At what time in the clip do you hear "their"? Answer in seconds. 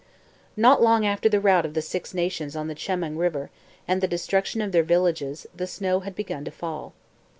4.71-4.81